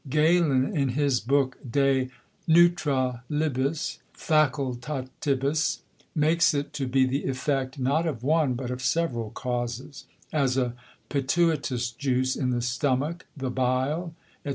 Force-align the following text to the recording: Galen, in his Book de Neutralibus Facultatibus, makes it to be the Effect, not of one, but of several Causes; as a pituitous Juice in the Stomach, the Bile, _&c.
Galen, 0.09 0.75
in 0.75 0.89
his 0.89 1.19
Book 1.19 1.59
de 1.61 2.09
Neutralibus 2.47 3.99
Facultatibus, 4.17 5.81
makes 6.15 6.55
it 6.55 6.73
to 6.73 6.87
be 6.87 7.05
the 7.05 7.25
Effect, 7.25 7.77
not 7.77 8.07
of 8.07 8.23
one, 8.23 8.55
but 8.55 8.71
of 8.71 8.81
several 8.81 9.29
Causes; 9.29 10.05
as 10.33 10.57
a 10.57 10.73
pituitous 11.09 11.91
Juice 11.95 12.35
in 12.35 12.49
the 12.49 12.63
Stomach, 12.63 13.27
the 13.37 13.51
Bile, 13.51 14.15
_&c. 14.43 14.49